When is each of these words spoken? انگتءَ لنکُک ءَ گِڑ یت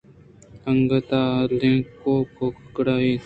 انگتءَ 0.69 1.23
لنکُک 1.59 2.35
ءَ 2.47 2.63
گِڑ 2.75 2.87
یت 3.07 3.19